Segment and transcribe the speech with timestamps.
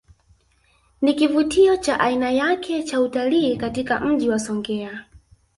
[1.01, 5.05] Ni kivutio cha aina yake cha utalii katika Mji wa Songea